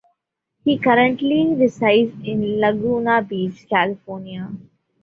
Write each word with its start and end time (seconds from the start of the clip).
He 0.65 0.79
currently 0.79 1.53
resides 1.55 2.11
in 2.23 2.59
Laguna 2.59 3.21
Beach, 3.21 3.67
California. 3.69 4.49